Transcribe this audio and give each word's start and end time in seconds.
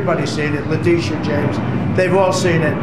Everybody's 0.00 0.32
seen 0.32 0.54
it. 0.54 0.66
Letitia 0.66 1.22
James, 1.22 1.94
they've 1.94 2.14
all 2.14 2.32
seen 2.32 2.62
it. 2.62 2.74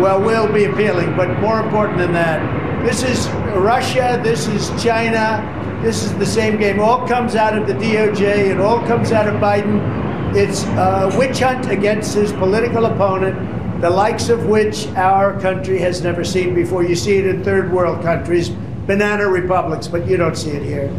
Well, 0.00 0.18
we'll 0.18 0.50
be 0.50 0.64
appealing, 0.64 1.14
but 1.14 1.28
more 1.40 1.60
important 1.60 1.98
than 1.98 2.14
that, 2.14 2.40
this 2.86 3.02
is 3.02 3.28
Russia, 3.54 4.18
this 4.24 4.48
is 4.48 4.70
China, 4.82 5.44
this 5.82 6.04
is 6.04 6.14
the 6.14 6.24
same 6.24 6.56
game. 6.58 6.80
All 6.80 7.06
comes 7.06 7.34
out 7.34 7.58
of 7.58 7.66
the 7.66 7.74
DOJ, 7.74 8.52
it 8.52 8.60
all 8.60 8.78
comes 8.86 9.12
out 9.12 9.28
of 9.28 9.34
Biden. 9.34 10.34
It's 10.34 10.64
a 10.64 11.14
witch 11.18 11.40
hunt 11.40 11.70
against 11.70 12.14
his 12.14 12.32
political 12.32 12.86
opponent, 12.86 13.82
the 13.82 13.90
likes 13.90 14.30
of 14.30 14.46
which 14.46 14.86
our 14.96 15.38
country 15.42 15.78
has 15.80 16.00
never 16.00 16.24
seen 16.24 16.54
before. 16.54 16.82
You 16.82 16.96
see 16.96 17.18
it 17.18 17.26
in 17.26 17.44
third 17.44 17.70
world 17.70 18.02
countries, 18.02 18.48
banana 18.86 19.28
republics, 19.28 19.86
but 19.86 20.08
you 20.08 20.16
don't 20.16 20.34
see 20.36 20.52
it 20.52 20.62
here. 20.62 20.90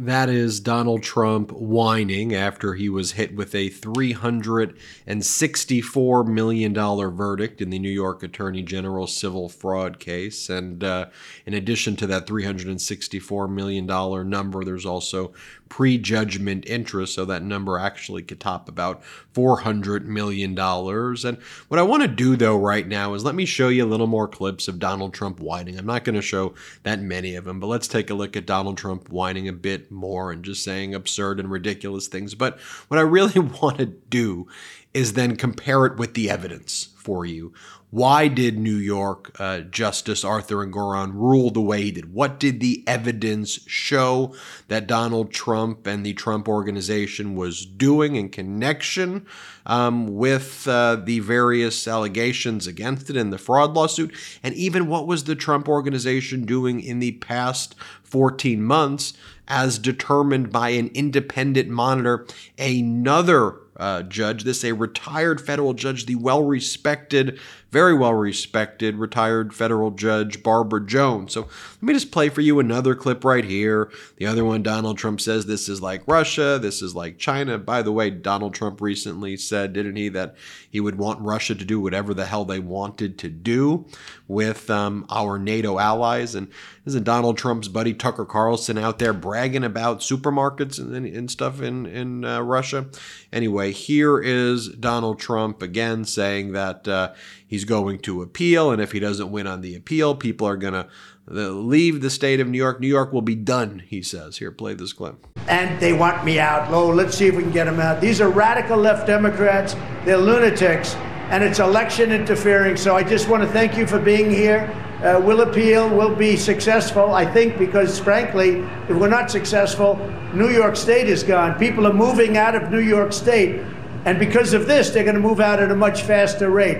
That 0.00 0.28
is 0.30 0.60
Donald 0.60 1.02
Trump 1.02 1.52
whining 1.52 2.34
after 2.34 2.72
he 2.72 2.88
was 2.88 3.12
hit 3.12 3.34
with 3.34 3.54
a 3.54 3.68
$364 3.68 6.26
million 6.26 6.72
verdict 6.72 7.60
in 7.60 7.68
the 7.68 7.78
New 7.78 7.90
York 7.90 8.22
Attorney 8.22 8.62
General 8.62 9.06
civil 9.06 9.50
fraud 9.50 9.98
case. 9.98 10.48
And 10.48 10.82
uh, 10.82 11.10
in 11.44 11.52
addition 11.52 11.96
to 11.96 12.06
that 12.06 12.26
$364 12.26 13.50
million 13.50 13.84
number, 14.30 14.64
there's 14.64 14.86
also 14.86 15.34
prejudgment 15.68 16.64
interest, 16.66 17.14
so 17.14 17.26
that 17.26 17.42
number 17.42 17.78
actually 17.78 18.22
could 18.22 18.40
top 18.40 18.68
about 18.68 19.02
$400 19.34 20.04
million. 20.04 20.58
And 20.58 21.38
what 21.68 21.78
I 21.78 21.82
want 21.82 22.02
to 22.02 22.08
do, 22.08 22.36
though, 22.36 22.58
right 22.58 22.88
now 22.88 23.14
is 23.14 23.24
let 23.24 23.34
me 23.34 23.44
show 23.44 23.68
you 23.68 23.84
a 23.84 23.86
little 23.86 24.06
more 24.06 24.28
clips 24.28 24.66
of 24.66 24.78
Donald 24.78 25.12
Trump 25.14 25.40
whining. 25.40 25.78
I'm 25.78 25.86
not 25.86 26.04
going 26.04 26.16
to 26.16 26.22
show 26.22 26.54
that 26.82 27.00
many 27.00 27.36
of 27.36 27.44
them, 27.44 27.60
but 27.60 27.68
let's 27.68 27.86
take 27.86 28.10
a 28.10 28.14
look 28.14 28.36
at 28.36 28.46
Donald 28.46 28.78
Trump 28.78 29.10
whining 29.10 29.46
a 29.46 29.52
bit 29.52 29.89
more 29.90 30.30
and 30.30 30.44
just 30.44 30.64
saying 30.64 30.94
absurd 30.94 31.40
and 31.40 31.50
ridiculous 31.50 32.08
things. 32.08 32.34
But 32.34 32.58
what 32.88 32.98
I 32.98 33.02
really 33.02 33.40
want 33.62 33.78
to 33.78 33.86
do 33.86 34.46
is 34.92 35.12
then 35.12 35.36
compare 35.36 35.86
it 35.86 35.96
with 35.96 36.14
the 36.14 36.30
evidence 36.30 36.88
for 36.96 37.24
you. 37.24 37.52
Why 37.90 38.28
did 38.28 38.56
New 38.56 38.76
York 38.76 39.32
uh, 39.40 39.60
Justice 39.60 40.22
Arthur 40.22 40.62
and 40.62 40.72
Engoron 40.72 41.12
rule 41.12 41.50
the 41.50 41.60
way 41.60 41.82
he 41.82 41.90
did? 41.90 42.14
What 42.14 42.38
did 42.38 42.60
the 42.60 42.84
evidence 42.86 43.58
show 43.66 44.32
that 44.68 44.86
Donald 44.86 45.32
Trump 45.32 45.88
and 45.88 46.06
the 46.06 46.14
Trump 46.14 46.48
organization 46.48 47.34
was 47.34 47.66
doing 47.66 48.14
in 48.14 48.28
connection 48.28 49.26
um, 49.66 50.06
with 50.06 50.68
uh, 50.68 50.96
the 50.96 51.18
various 51.18 51.88
allegations 51.88 52.68
against 52.68 53.10
it 53.10 53.16
in 53.16 53.30
the 53.30 53.38
fraud 53.38 53.74
lawsuit? 53.74 54.14
And 54.44 54.54
even 54.54 54.86
what 54.86 55.08
was 55.08 55.24
the 55.24 55.34
Trump 55.34 55.68
organization 55.68 56.44
doing 56.44 56.80
in 56.80 57.00
the 57.00 57.12
past 57.12 57.74
14 58.04 58.62
months 58.62 59.14
as 59.50 59.78
determined 59.78 60.50
by 60.50 60.70
an 60.70 60.90
independent 60.94 61.68
monitor, 61.68 62.26
another 62.56 63.56
uh, 63.76 64.02
judge, 64.02 64.44
this 64.44 64.64
a 64.64 64.72
retired 64.72 65.40
federal 65.40 65.74
judge, 65.74 66.06
the 66.06 66.14
well 66.14 66.44
respected, 66.44 67.38
very 67.70 67.94
well 67.94 68.14
respected 68.14 68.96
retired 68.96 69.54
federal 69.54 69.90
judge 69.90 70.42
Barbara 70.42 70.84
Jones. 70.84 71.32
So 71.32 71.42
let 71.42 71.82
me 71.82 71.92
just 71.94 72.10
play 72.10 72.28
for 72.28 72.40
you 72.40 72.58
another 72.58 72.94
clip 72.94 73.24
right 73.24 73.44
here. 73.44 73.90
The 74.16 74.26
other 74.26 74.44
one, 74.44 74.62
Donald 74.62 74.98
Trump 74.98 75.20
says 75.20 75.46
this 75.46 75.68
is 75.68 75.80
like 75.80 76.02
Russia, 76.06 76.58
this 76.60 76.82
is 76.82 76.94
like 76.94 77.18
China. 77.18 77.58
By 77.58 77.82
the 77.82 77.92
way, 77.92 78.10
Donald 78.10 78.54
Trump 78.54 78.80
recently 78.80 79.36
said, 79.36 79.72
didn't 79.72 79.96
he, 79.96 80.08
that 80.10 80.34
he 80.68 80.80
would 80.80 80.98
want 80.98 81.20
Russia 81.20 81.54
to 81.54 81.64
do 81.64 81.80
whatever 81.80 82.14
the 82.14 82.26
hell 82.26 82.44
they 82.44 82.58
wanted 82.58 83.18
to 83.18 83.28
do 83.28 83.86
with 84.28 84.70
um, 84.70 85.06
our 85.10 85.38
NATO 85.38 85.78
allies. 85.78 86.34
And 86.34 86.48
isn't 86.84 87.04
Donald 87.04 87.36
Trump's 87.36 87.68
buddy 87.68 87.94
Tucker 87.94 88.24
Carlson 88.24 88.78
out 88.78 88.98
there 88.98 89.12
bragging 89.12 89.64
about 89.64 90.00
supermarkets 90.00 90.78
and, 90.78 91.06
and 91.06 91.30
stuff 91.30 91.60
in, 91.60 91.86
in 91.86 92.24
uh, 92.24 92.40
Russia? 92.40 92.86
Anyway, 93.32 93.72
here 93.72 94.20
is 94.20 94.68
Donald 94.68 95.18
Trump 95.18 95.62
again 95.62 96.04
saying 96.04 96.52
that 96.52 96.86
uh, 96.86 97.12
he's 97.50 97.64
going 97.64 97.98
to 97.98 98.22
appeal, 98.22 98.70
and 98.70 98.80
if 98.80 98.92
he 98.92 99.00
doesn't 99.00 99.30
win 99.30 99.46
on 99.46 99.60
the 99.60 99.74
appeal, 99.74 100.14
people 100.14 100.46
are 100.46 100.56
going 100.56 100.72
to 100.72 100.86
leave 101.26 102.00
the 102.00 102.08
state 102.08 102.40
of 102.40 102.48
New 102.48 102.56
York. 102.56 102.80
New 102.80 102.86
York 102.86 103.12
will 103.12 103.22
be 103.22 103.34
done, 103.34 103.82
he 103.86 104.00
says. 104.00 104.38
Here, 104.38 104.52
play 104.52 104.74
this 104.74 104.92
clip. 104.92 105.26
And 105.48 105.78
they 105.80 105.92
want 105.92 106.24
me 106.24 106.38
out. 106.38 106.72
Oh, 106.72 106.88
let's 106.88 107.16
see 107.16 107.26
if 107.26 107.34
we 107.34 107.42
can 107.42 107.52
get 107.52 107.64
them 107.64 107.80
out. 107.80 108.00
These 108.00 108.20
are 108.20 108.30
radical 108.30 108.76
left 108.78 109.06
Democrats. 109.06 109.74
They're 110.04 110.16
lunatics, 110.16 110.94
and 111.30 111.42
it's 111.42 111.58
election 111.58 112.12
interfering. 112.12 112.76
So 112.76 112.96
I 112.96 113.02
just 113.02 113.28
want 113.28 113.42
to 113.42 113.48
thank 113.48 113.76
you 113.76 113.86
for 113.86 113.98
being 113.98 114.30
here. 114.30 114.72
Uh, 115.02 115.20
we'll 115.20 115.40
appeal. 115.40 115.88
We'll 115.88 116.14
be 116.14 116.36
successful, 116.36 117.14
I 117.14 117.24
think, 117.24 117.58
because 117.58 117.98
frankly, 117.98 118.60
if 118.88 118.90
we're 118.90 119.08
not 119.08 119.30
successful, 119.30 119.96
New 120.34 120.50
York 120.50 120.76
State 120.76 121.08
is 121.08 121.24
gone. 121.24 121.58
People 121.58 121.86
are 121.86 121.92
moving 121.92 122.36
out 122.36 122.54
of 122.54 122.70
New 122.70 122.80
York 122.80 123.12
State. 123.12 123.62
And 124.04 124.18
because 124.18 124.52
of 124.52 124.66
this, 124.66 124.90
they're 124.90 125.04
going 125.04 125.16
to 125.16 125.20
move 125.20 125.40
out 125.40 125.58
at 125.58 125.70
a 125.70 125.76
much 125.76 126.02
faster 126.02 126.48
rate 126.50 126.78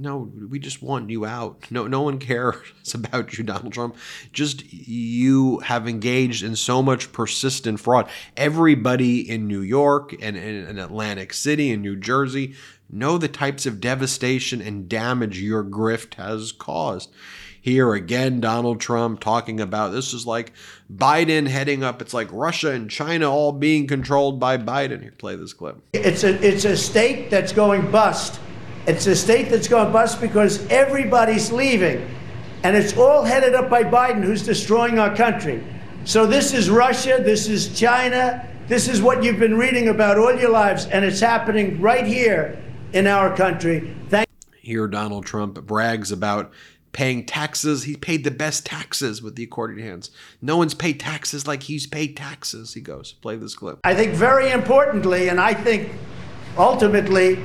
no, 0.00 0.30
we 0.48 0.58
just 0.58 0.82
want 0.82 1.10
you 1.10 1.26
out. 1.26 1.66
No, 1.70 1.86
no 1.86 2.02
one 2.02 2.18
cares 2.18 2.56
about 2.94 3.36
you, 3.36 3.44
Donald 3.44 3.72
Trump. 3.72 3.96
Just 4.32 4.72
you 4.72 5.58
have 5.60 5.88
engaged 5.88 6.42
in 6.42 6.56
so 6.56 6.82
much 6.82 7.12
persistent 7.12 7.80
fraud. 7.80 8.08
Everybody 8.36 9.28
in 9.28 9.48
New 9.48 9.60
York 9.60 10.14
and 10.22 10.36
in 10.36 10.78
Atlantic 10.78 11.32
City 11.32 11.72
and 11.72 11.82
New 11.82 11.96
Jersey 11.96 12.54
know 12.90 13.18
the 13.18 13.28
types 13.28 13.66
of 13.66 13.80
devastation 13.80 14.62
and 14.62 14.88
damage 14.88 15.40
your 15.40 15.64
grift 15.64 16.14
has 16.14 16.52
caused. 16.52 17.12
Here 17.60 17.92
again, 17.92 18.40
Donald 18.40 18.80
Trump 18.80 19.20
talking 19.20 19.60
about 19.60 19.90
this 19.90 20.14
is 20.14 20.26
like 20.26 20.52
Biden 20.90 21.48
heading 21.48 21.82
up. 21.82 22.00
It's 22.00 22.14
like 22.14 22.28
Russia 22.30 22.70
and 22.70 22.88
China 22.88 23.30
all 23.30 23.52
being 23.52 23.86
controlled 23.86 24.40
by 24.40 24.56
Biden. 24.56 25.02
Here, 25.02 25.12
play 25.18 25.36
this 25.36 25.52
clip. 25.52 25.82
It's 25.92 26.24
a 26.24 26.30
it's 26.42 26.64
a 26.64 26.76
state 26.76 27.30
that's 27.30 27.52
going 27.52 27.90
bust 27.90 28.40
it's 28.88 29.06
a 29.06 29.14
state 29.14 29.50
that's 29.50 29.68
going 29.68 29.92
bust 29.92 30.18
because 30.18 30.66
everybody's 30.68 31.52
leaving. 31.52 32.08
And 32.62 32.74
it's 32.74 32.96
all 32.96 33.22
headed 33.22 33.54
up 33.54 33.68
by 33.68 33.84
Biden, 33.84 34.24
who's 34.24 34.42
destroying 34.42 34.98
our 34.98 35.14
country. 35.14 35.62
So 36.04 36.26
this 36.26 36.54
is 36.54 36.70
Russia, 36.70 37.20
this 37.22 37.48
is 37.48 37.78
China, 37.78 38.48
this 38.66 38.88
is 38.88 39.02
what 39.02 39.22
you've 39.22 39.38
been 39.38 39.58
reading 39.58 39.88
about 39.88 40.16
all 40.16 40.34
your 40.34 40.48
lives, 40.48 40.86
and 40.86 41.04
it's 41.04 41.20
happening 41.20 41.80
right 41.82 42.06
here 42.06 42.58
in 42.94 43.06
our 43.06 43.36
country. 43.36 43.94
Thank 44.08 44.26
here 44.56 44.88
Donald 44.88 45.26
Trump 45.26 45.62
brags 45.66 46.10
about 46.10 46.50
paying 46.92 47.26
taxes. 47.26 47.84
He 47.84 47.94
paid 47.94 48.24
the 48.24 48.30
best 48.30 48.64
taxes 48.64 49.22
with 49.22 49.36
the 49.36 49.44
accordion 49.44 49.86
hands. 49.86 50.10
No 50.40 50.56
one's 50.56 50.74
paid 50.74 50.98
taxes 50.98 51.46
like 51.46 51.64
he's 51.64 51.86
paid 51.86 52.16
taxes. 52.16 52.72
He 52.72 52.80
goes, 52.80 53.12
play 53.12 53.36
this 53.36 53.54
clip. 53.54 53.80
I 53.84 53.94
think 53.94 54.14
very 54.14 54.50
importantly, 54.50 55.28
and 55.28 55.38
I 55.38 55.52
think 55.52 55.92
ultimately 56.56 57.38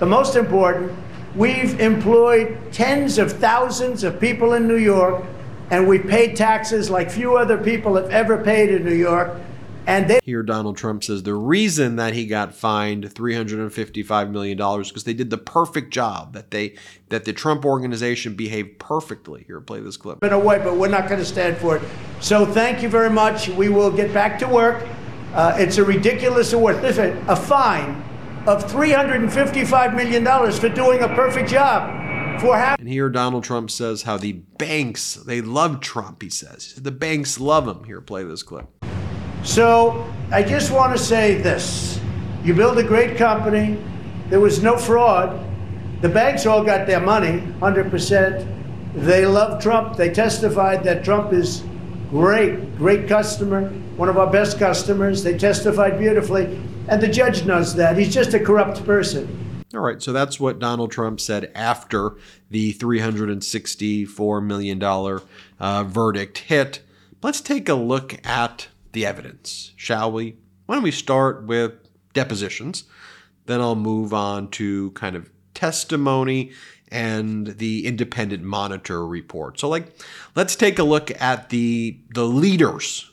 the 0.00 0.06
most 0.06 0.34
important, 0.34 0.90
we've 1.36 1.78
employed 1.78 2.58
tens 2.72 3.18
of 3.18 3.32
thousands 3.32 4.02
of 4.02 4.18
people 4.18 4.54
in 4.54 4.66
New 4.66 4.78
York, 4.78 5.22
and 5.70 5.86
we 5.86 5.98
paid 5.98 6.34
taxes 6.34 6.90
like 6.90 7.10
few 7.10 7.36
other 7.36 7.58
people 7.58 7.94
have 7.96 8.10
ever 8.10 8.42
paid 8.42 8.70
in 8.70 8.84
New 8.84 8.94
York. 8.94 9.30
And 9.86 10.08
they- 10.08 10.20
here, 10.24 10.42
Donald 10.42 10.76
Trump 10.76 11.04
says 11.04 11.22
the 11.22 11.34
reason 11.34 11.96
that 11.96 12.14
he 12.14 12.26
got 12.26 12.54
fined 12.54 13.12
355 13.12 14.30
million 14.30 14.56
dollars 14.56 14.88
because 14.88 15.04
they 15.04 15.14
did 15.14 15.30
the 15.30 15.38
perfect 15.38 15.92
job 15.92 16.32
that 16.32 16.50
they 16.50 16.74
that 17.08 17.24
the 17.24 17.32
Trump 17.32 17.64
organization 17.64 18.34
behaved 18.34 18.78
perfectly. 18.78 19.44
Here, 19.46 19.60
play 19.60 19.80
this 19.80 19.96
clip. 19.96 20.20
Been 20.20 20.32
away, 20.32 20.60
but 20.62 20.76
we're 20.76 20.88
not 20.88 21.08
going 21.08 21.18
to 21.18 21.26
stand 21.26 21.56
for 21.56 21.76
it. 21.76 21.82
So 22.20 22.46
thank 22.46 22.82
you 22.82 22.88
very 22.88 23.10
much. 23.10 23.48
We 23.48 23.68
will 23.68 23.90
get 23.90 24.14
back 24.14 24.38
to 24.40 24.46
work. 24.48 24.82
Uh, 25.34 25.56
it's 25.58 25.78
a 25.78 25.84
ridiculous 25.84 26.52
award. 26.52 26.82
Listen, 26.82 27.16
a 27.28 27.36
fine 27.36 28.02
of 28.46 28.64
$355 28.64 29.94
million 29.94 30.52
for 30.52 30.68
doing 30.68 31.02
a 31.02 31.08
perfect 31.08 31.48
job. 31.48 32.40
For 32.40 32.56
and 32.56 32.88
here 32.88 33.10
Donald 33.10 33.44
Trump 33.44 33.70
says 33.70 34.02
how 34.02 34.16
the 34.16 34.32
banks, 34.32 35.14
they 35.14 35.42
love 35.42 35.80
Trump, 35.80 36.22
he 36.22 36.30
says. 36.30 36.74
The 36.74 36.90
banks 36.90 37.38
love 37.38 37.68
him. 37.68 37.84
Here, 37.84 38.00
play 38.00 38.24
this 38.24 38.42
clip. 38.42 38.66
So 39.42 40.10
I 40.32 40.42
just 40.42 40.70
want 40.70 40.96
to 40.96 41.02
say 41.02 41.34
this. 41.34 42.00
You 42.42 42.54
build 42.54 42.78
a 42.78 42.82
great 42.82 43.18
company. 43.18 43.78
There 44.30 44.40
was 44.40 44.62
no 44.62 44.78
fraud. 44.78 45.38
The 46.00 46.08
banks 46.08 46.46
all 46.46 46.64
got 46.64 46.86
their 46.86 47.00
money, 47.00 47.40
100%. 47.60 48.94
They 48.94 49.26
love 49.26 49.62
Trump. 49.62 49.96
They 49.96 50.10
testified 50.10 50.82
that 50.84 51.04
Trump 51.04 51.34
is 51.34 51.62
great, 52.08 52.76
great 52.78 53.06
customer, 53.06 53.68
one 53.96 54.08
of 54.08 54.16
our 54.16 54.30
best 54.30 54.58
customers. 54.58 55.22
They 55.22 55.36
testified 55.36 55.98
beautifully. 55.98 56.58
And 56.90 57.00
the 57.00 57.08
judge 57.08 57.44
knows 57.44 57.76
that. 57.76 57.96
He's 57.96 58.12
just 58.12 58.34
a 58.34 58.40
corrupt 58.40 58.84
person. 58.84 59.62
All 59.72 59.80
right, 59.80 60.02
so 60.02 60.12
that's 60.12 60.40
what 60.40 60.58
Donald 60.58 60.90
Trump 60.90 61.20
said 61.20 61.52
after 61.54 62.16
the 62.50 62.74
$364 62.74 64.44
million 64.44 64.82
uh, 64.82 65.84
verdict 65.84 66.38
hit. 66.38 66.82
Let's 67.22 67.40
take 67.40 67.68
a 67.68 67.74
look 67.74 68.26
at 68.26 68.66
the 68.90 69.06
evidence, 69.06 69.72
shall 69.76 70.10
we? 70.10 70.36
Why 70.66 70.74
don't 70.74 70.82
we 70.82 70.90
start 70.90 71.44
with 71.44 71.74
depositions? 72.12 72.84
Then 73.46 73.60
I'll 73.60 73.76
move 73.76 74.12
on 74.12 74.48
to 74.50 74.90
kind 74.90 75.14
of 75.14 75.30
testimony 75.54 76.50
and 76.88 77.46
the 77.46 77.86
independent 77.86 78.42
monitor 78.42 79.06
report. 79.06 79.60
So 79.60 79.68
like 79.68 79.94
let's 80.34 80.56
take 80.56 80.80
a 80.80 80.84
look 80.84 81.12
at 81.20 81.50
the 81.50 82.00
the 82.14 82.24
leaders 82.24 83.10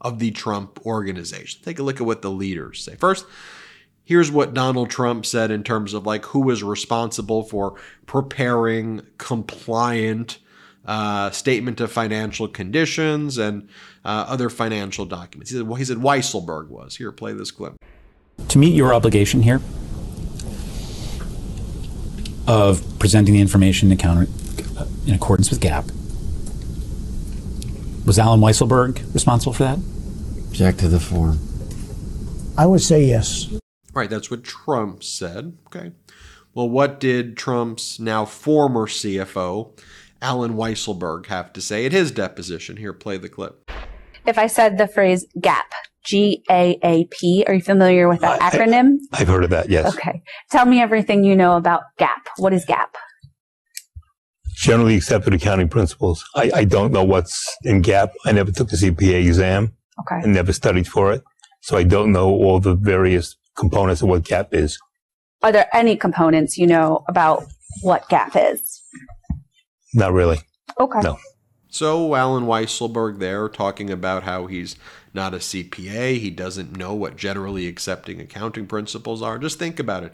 of 0.00 0.18
the 0.18 0.30
Trump 0.30 0.80
organization. 0.86 1.60
Take 1.64 1.78
a 1.78 1.82
look 1.82 2.00
at 2.00 2.06
what 2.06 2.22
the 2.22 2.30
leaders 2.30 2.82
say. 2.82 2.96
First, 2.96 3.26
here's 4.04 4.30
what 4.30 4.54
Donald 4.54 4.90
Trump 4.90 5.26
said 5.26 5.50
in 5.50 5.62
terms 5.62 5.94
of 5.94 6.06
like 6.06 6.24
who 6.26 6.48
is 6.50 6.62
responsible 6.62 7.42
for 7.42 7.74
preparing 8.06 9.02
compliant 9.18 10.38
uh, 10.86 11.30
statement 11.30 11.80
of 11.80 11.92
financial 11.92 12.48
conditions 12.48 13.36
and 13.36 13.68
uh, 14.04 14.24
other 14.26 14.48
financial 14.48 15.04
documents. 15.04 15.50
He 15.50 15.56
said, 15.56 15.66
well, 15.66 15.76
he 15.76 15.84
said 15.84 15.98
Weisselberg 15.98 16.68
was. 16.68 16.96
Here, 16.96 17.12
play 17.12 17.34
this 17.34 17.50
clip. 17.50 17.74
To 18.48 18.58
meet 18.58 18.74
your 18.74 18.94
obligation 18.94 19.42
here 19.42 19.60
of 22.46 22.82
presenting 22.98 23.34
the 23.34 23.40
information 23.42 23.92
in, 23.92 23.98
account- 23.98 24.30
in 25.06 25.12
accordance 25.12 25.50
with 25.50 25.60
GAAP, 25.60 25.92
was 28.08 28.18
Allen 28.18 28.40
Weisselberg 28.40 29.12
responsible 29.12 29.52
for 29.52 29.64
that? 29.64 29.78
Object 30.48 30.80
to 30.80 30.88
the 30.88 30.98
form. 30.98 31.38
I 32.56 32.64
would 32.64 32.80
say 32.80 33.04
yes. 33.04 33.54
Right, 33.92 34.08
that's 34.08 34.30
what 34.30 34.42
Trump 34.44 35.04
said. 35.04 35.58
Okay. 35.66 35.92
Well, 36.54 36.70
what 36.70 36.98
did 37.00 37.36
Trump's 37.36 38.00
now 38.00 38.24
former 38.24 38.86
CFO, 38.86 39.78
Allen 40.22 40.54
Weisselberg, 40.54 41.26
have 41.26 41.52
to 41.52 41.60
say 41.60 41.84
at 41.84 41.92
his 41.92 42.10
deposition? 42.10 42.78
Here, 42.78 42.94
play 42.94 43.18
the 43.18 43.28
clip. 43.28 43.70
If 44.26 44.38
I 44.38 44.46
said 44.46 44.78
the 44.78 44.88
phrase 44.88 45.26
GAAP, 45.38 45.60
G 46.02 46.42
A 46.50 46.78
A 46.82 47.04
P, 47.04 47.44
are 47.46 47.54
you 47.54 47.60
familiar 47.60 48.08
with 48.08 48.20
that 48.20 48.40
I- 48.40 48.50
acronym? 48.50 48.96
I've 49.12 49.28
heard 49.28 49.44
of 49.44 49.50
that, 49.50 49.68
yes. 49.68 49.94
Okay. 49.94 50.22
Tell 50.50 50.64
me 50.64 50.80
everything 50.80 51.24
you 51.24 51.36
know 51.36 51.56
about 51.58 51.82
GAAP. 52.00 52.08
What 52.38 52.54
is 52.54 52.64
GAAP? 52.64 52.88
Generally 54.58 54.96
accepted 54.96 55.32
accounting 55.34 55.68
principles. 55.68 56.24
I, 56.34 56.50
I 56.52 56.64
don't 56.64 56.92
know 56.92 57.04
what's 57.04 57.56
in 57.62 57.80
GAAP. 57.80 58.10
I 58.26 58.32
never 58.32 58.50
took 58.50 58.68
the 58.68 58.76
CPA 58.76 59.24
exam 59.24 59.72
Okay. 60.00 60.20
and 60.24 60.34
never 60.34 60.52
studied 60.52 60.88
for 60.88 61.12
it. 61.12 61.22
So 61.62 61.76
I 61.76 61.84
don't 61.84 62.10
know 62.10 62.28
all 62.28 62.58
the 62.58 62.74
various 62.74 63.36
components 63.56 64.02
of 64.02 64.08
what 64.08 64.24
GAAP 64.24 64.48
is. 64.52 64.76
Are 65.42 65.52
there 65.52 65.68
any 65.72 65.96
components 65.96 66.58
you 66.58 66.66
know 66.66 67.04
about 67.08 67.44
what 67.82 68.08
GAAP 68.08 68.52
is? 68.52 68.82
Not 69.94 70.12
really. 70.12 70.40
Okay. 70.80 71.00
No. 71.02 71.18
So, 71.70 72.14
Allen 72.14 72.44
Weisselberg 72.44 73.18
there 73.18 73.48
talking 73.48 73.90
about 73.90 74.22
how 74.22 74.46
he's 74.46 74.74
not 75.14 75.34
a 75.34 75.38
CPA, 75.38 76.18
he 76.18 76.30
doesn't 76.30 76.76
know 76.76 76.94
what 76.94 77.16
generally 77.16 77.66
accepting 77.66 78.20
accounting 78.20 78.66
principles 78.66 79.20
are. 79.22 79.38
Just 79.38 79.58
think 79.58 79.78
about 79.78 80.02
it. 80.02 80.12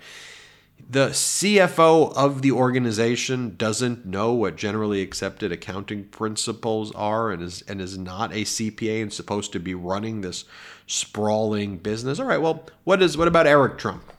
The 0.91 1.09
CFO 1.09 2.15
of 2.15 2.43
the 2.43 2.53
organization 2.53 3.57
doesn't 3.57 4.07
know 4.07 4.33
what 4.33 4.57
generally 4.57 5.03
accepted 5.03 5.51
accounting 5.51 6.05
principles 6.05 6.93
are 6.93 7.33
and 7.33 7.43
is 7.43 7.63
and 7.63 7.81
is 7.81 7.99
not 7.99 8.33
a 8.33 8.45
CPA 8.45 9.03
and 9.03 9.13
supposed 9.13 9.53
to 9.53 9.59
be 9.59 9.75
running 9.75 10.21
this 10.21 10.45
sprawling 10.87 11.79
business. 11.79 12.21
All 12.21 12.27
right, 12.27 12.41
well, 12.41 12.67
what 12.85 13.03
is 13.03 13.17
what 13.17 13.29
about 13.29 13.47
Eric 13.47 13.79
Trump? 13.79 14.13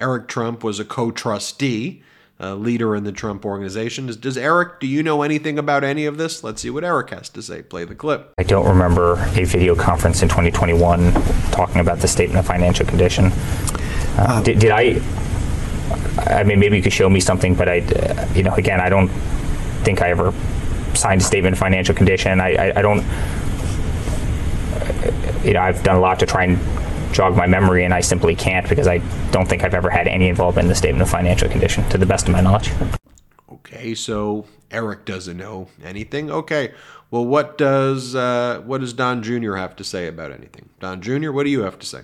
Eric 0.00 0.26
Trump 0.26 0.64
was 0.64 0.80
a 0.80 0.84
co-trustee, 0.84 2.02
a 2.40 2.56
leader 2.56 2.96
in 2.96 3.04
the 3.04 3.12
Trump 3.12 3.44
organization. 3.44 4.06
Does, 4.06 4.16
does 4.16 4.36
Eric, 4.36 4.80
do 4.80 4.88
you 4.88 5.02
know 5.02 5.22
anything 5.22 5.58
about 5.58 5.84
any 5.84 6.06
of 6.06 6.18
this? 6.18 6.42
Let's 6.42 6.62
see 6.62 6.70
what 6.70 6.82
Eric 6.82 7.10
has 7.10 7.28
to 7.30 7.42
say. 7.42 7.62
Play 7.62 7.84
the 7.84 7.94
clip. 7.94 8.32
I 8.38 8.42
don't 8.42 8.66
remember 8.66 9.14
a 9.36 9.44
video 9.44 9.76
conference 9.76 10.22
in 10.22 10.28
2021 10.28 11.12
talking 11.52 11.80
about 11.80 11.98
the 11.98 12.08
statement 12.08 12.40
of 12.40 12.46
financial 12.46 12.84
condition. 12.84 13.30
Uh, 14.18 14.42
did, 14.42 14.58
did 14.58 14.72
I? 14.72 15.00
I 16.18 16.44
mean, 16.44 16.60
maybe 16.60 16.76
you 16.76 16.82
could 16.82 16.92
show 16.92 17.08
me 17.08 17.20
something, 17.20 17.54
but 17.54 17.68
I, 17.68 17.76
you 18.34 18.42
know, 18.42 18.54
again, 18.54 18.80
I 18.80 18.88
don't 18.88 19.08
think 19.84 20.02
I 20.02 20.10
ever 20.10 20.32
signed 20.94 21.20
a 21.20 21.24
statement 21.24 21.54
of 21.54 21.58
financial 21.58 21.94
condition. 21.94 22.40
I, 22.40 22.54
I, 22.54 22.78
I 22.78 22.82
don't. 22.82 23.04
You 25.44 25.54
know, 25.54 25.60
I've 25.60 25.82
done 25.82 25.96
a 25.96 26.00
lot 26.00 26.20
to 26.20 26.26
try 26.26 26.44
and 26.44 26.58
jog 27.12 27.36
my 27.36 27.46
memory, 27.46 27.84
and 27.84 27.92
I 27.92 28.00
simply 28.00 28.34
can't 28.34 28.68
because 28.68 28.86
I 28.86 28.98
don't 29.30 29.48
think 29.48 29.64
I've 29.64 29.74
ever 29.74 29.90
had 29.90 30.06
any 30.06 30.28
involvement 30.28 30.66
in 30.66 30.68
the 30.68 30.74
statement 30.74 31.02
of 31.02 31.10
financial 31.10 31.48
condition, 31.48 31.88
to 31.90 31.98
the 31.98 32.06
best 32.06 32.26
of 32.28 32.32
my 32.32 32.40
knowledge. 32.40 32.70
Okay, 33.50 33.94
so 33.94 34.46
Eric 34.70 35.04
doesn't 35.04 35.36
know 35.36 35.68
anything. 35.84 36.30
Okay, 36.30 36.72
well, 37.10 37.24
what 37.24 37.58
does 37.58 38.14
uh, 38.14 38.62
what 38.64 38.80
does 38.80 38.92
Don 38.92 39.22
Jr. 39.22 39.56
have 39.56 39.76
to 39.76 39.84
say 39.84 40.06
about 40.06 40.30
anything? 40.32 40.68
Don 40.80 41.00
Jr., 41.02 41.32
what 41.32 41.44
do 41.44 41.50
you 41.50 41.62
have 41.62 41.78
to 41.78 41.86
say? 41.86 42.02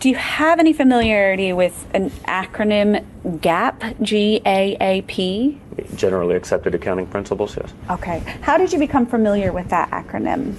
Do 0.00 0.08
you 0.08 0.14
have 0.14 0.58
any 0.60 0.72
familiarity 0.72 1.52
with 1.52 1.86
an 1.92 2.10
acronym 2.26 3.04
GAAP? 3.24 4.00
G 4.02 4.40
A 4.46 4.76
A 4.80 5.02
P? 5.02 5.60
Generally 5.96 6.36
accepted 6.36 6.74
accounting 6.74 7.06
principles, 7.06 7.56
yes. 7.56 7.72
Okay. 7.90 8.20
How 8.42 8.58
did 8.58 8.72
you 8.72 8.78
become 8.78 9.06
familiar 9.06 9.52
with 9.52 9.68
that 9.70 9.90
acronym? 9.90 10.54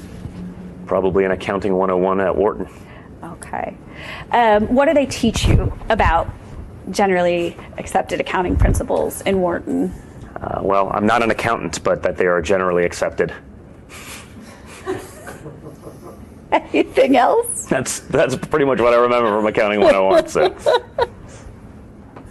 Probably 0.86 1.24
an 1.25 1.31
accounting 1.31 1.74
101 1.75 2.19
at 2.19 2.36
Wharton. 2.36 2.68
Okay. 3.24 3.77
Um, 4.31 4.74
what 4.74 4.86
do 4.86 4.94
they 4.94 5.06
teach 5.06 5.45
you 5.45 5.71
about 5.89 6.30
generally 6.92 7.56
accepted 7.77 8.19
accounting 8.19 8.56
principles 8.56 9.21
in 9.21 9.42
Wharton? 9.42 9.94
Uh, 10.36 10.62
well, 10.63 10.89
I'm 10.94 11.06
not 11.06 11.21
an 11.21 11.31
accountant, 11.31 11.83
but 11.83 12.01
that 12.04 12.18
they 12.18 12.25
are 12.25 12.42
generally 12.42 12.86
accepted. 12.86 13.33
Anything 16.51 17.16
else? 17.16 17.66
That's 17.68 18.00
that's 18.01 18.36
pretty 18.36 18.66
much 18.66 18.80
what 18.81 18.94
I 18.94 18.98
remember 18.98 19.30
from 19.30 19.46
accounting 19.46 19.81
101. 19.81 20.28
So, 20.28 20.56